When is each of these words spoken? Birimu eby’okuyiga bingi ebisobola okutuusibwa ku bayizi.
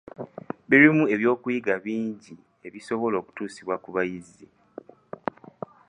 Birimu 0.69 1.03
eby’okuyiga 1.13 1.73
bingi 1.85 2.33
ebisobola 2.67 3.15
okutuusibwa 3.21 3.75
ku 3.83 3.89
bayizi. 3.95 4.45